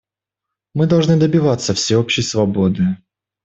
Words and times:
Мы 0.73 0.87
должны 0.87 1.15
добиваться 1.15 1.75
всеобщей 1.75 2.23
свободы. 2.23 2.97